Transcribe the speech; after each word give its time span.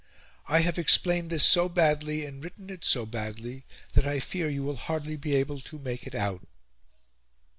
I 0.47 0.61
have 0.61 0.79
explained 0.79 1.29
this 1.29 1.43
so 1.45 1.69
badly 1.69 2.25
and 2.25 2.43
written 2.43 2.71
it 2.71 2.83
so 2.83 3.05
badly, 3.05 3.65
that 3.93 4.07
I 4.07 4.19
fear 4.19 4.49
you 4.49 4.63
will 4.63 4.75
hardly 4.77 5.15
be 5.15 5.35
able 5.35 5.61
to 5.61 5.77
make 5.77 6.07
it 6.07 6.15
out." 6.15 6.47